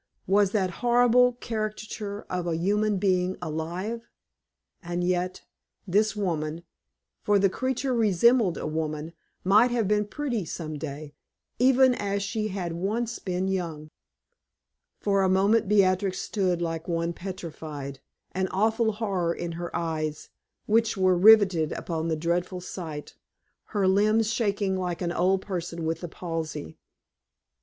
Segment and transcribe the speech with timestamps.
[0.25, 4.09] was that horrible caricature of a human being alive?
[4.81, 5.43] And yet,
[5.87, 6.63] this woman
[7.21, 11.13] for the creature resembled a woman might have been pretty some day,
[11.59, 13.91] even as she had once been young.
[14.99, 17.99] For a moment Beatrix stood like one petrified,
[18.31, 20.29] an awful horror in her eyes,
[20.65, 23.13] which were riveted upon the dreadful sight,
[23.65, 26.79] her limbs shaking like an old person with the palsy.